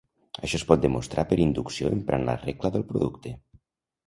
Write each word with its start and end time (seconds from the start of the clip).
Això 0.47 0.59
es 0.59 0.63
pot 0.71 0.79
demostrar 0.85 1.25
per 1.33 1.37
inducció 1.43 1.93
emprant 1.99 2.27
la 2.31 2.37
regla 2.47 2.73
del 2.79 2.89
producte. 2.91 3.37